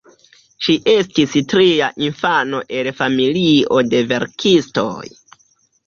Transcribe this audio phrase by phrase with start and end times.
[0.67, 5.03] Ŝi estis tria infano el familio de verkistoj.